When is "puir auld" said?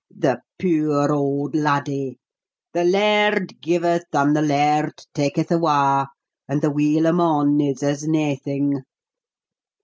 0.57-1.53